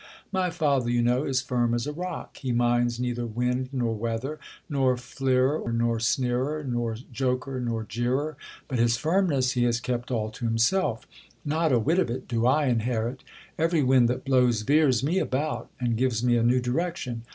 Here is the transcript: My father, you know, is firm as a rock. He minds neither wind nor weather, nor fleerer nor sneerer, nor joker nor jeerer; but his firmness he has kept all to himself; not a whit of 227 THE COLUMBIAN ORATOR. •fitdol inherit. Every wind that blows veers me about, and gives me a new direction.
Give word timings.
My 0.31 0.49
father, 0.49 0.89
you 0.89 1.03
know, 1.03 1.25
is 1.25 1.43
firm 1.43 1.75
as 1.75 1.85
a 1.85 1.93
rock. 1.93 2.37
He 2.37 2.51
minds 2.51 2.99
neither 2.99 3.27
wind 3.27 3.69
nor 3.71 3.93
weather, 3.93 4.39
nor 4.67 4.95
fleerer 4.97 5.71
nor 5.71 5.99
sneerer, 5.99 6.63
nor 6.63 6.95
joker 7.13 7.59
nor 7.59 7.83
jeerer; 7.85 8.35
but 8.67 8.79
his 8.79 8.97
firmness 8.97 9.51
he 9.51 9.61
has 9.65 9.79
kept 9.79 10.09
all 10.09 10.31
to 10.31 10.45
himself; 10.45 11.05
not 11.45 11.71
a 11.71 11.77
whit 11.77 11.99
of 11.99 12.07
227 12.07 12.17
THE 12.17 12.33
COLUMBIAN 12.33 12.49
ORATOR. 12.49 12.65
•fitdol 12.65 12.71
inherit. 13.19 13.23
Every 13.59 13.83
wind 13.83 14.07
that 14.09 14.25
blows 14.25 14.61
veers 14.63 15.03
me 15.03 15.19
about, 15.19 15.69
and 15.79 15.95
gives 15.95 16.23
me 16.23 16.35
a 16.35 16.41
new 16.41 16.59
direction. 16.59 17.21